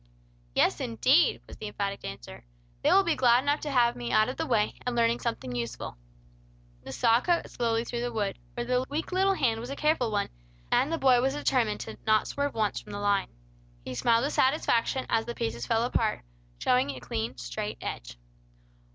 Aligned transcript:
"Yes 0.55 0.79
indeed!" 0.79 1.41
was 1.45 1.57
the 1.57 1.67
emphatic 1.67 2.03
answer. 2.03 2.43
"They 2.81 2.91
will 2.91 3.03
be 3.03 3.13
glad 3.15 3.43
enough 3.43 3.59
to 3.59 3.69
have 3.71 3.95
me 3.95 4.11
out 4.11 4.29
of 4.29 4.37
the 4.37 4.47
way, 4.47 4.73
and 4.83 4.95
learning 4.95 5.19
something 5.19 5.55
useful." 5.55 5.95
The 6.83 6.91
saw 6.91 7.21
cut 7.21 7.51
slowly 7.51 7.85
through 7.85 8.01
the 8.01 8.11
wood; 8.11 8.39
for 8.55 8.63
the 8.63 8.83
weak 8.89 9.11
little 9.11 9.35
hand 9.35 9.59
was 9.59 9.69
a 9.69 9.75
careful 9.75 10.09
one, 10.09 10.29
and 10.71 10.91
the 10.91 10.97
boy 10.97 11.21
was 11.21 11.35
determined 11.35 11.85
not 12.07 12.21
to 12.21 12.25
swerve 12.25 12.55
once 12.55 12.79
from 12.81 12.93
the 12.93 12.99
line. 12.99 13.27
He 13.85 13.93
smiled 13.93 14.23
with 14.23 14.33
satisfaction 14.33 15.05
as 15.07 15.27
the 15.27 15.35
pieces 15.35 15.67
fell 15.67 15.83
apart, 15.83 16.23
showing 16.57 16.89
a 16.89 16.99
clean, 16.99 17.37
straight 17.37 17.77
edge. 17.79 18.17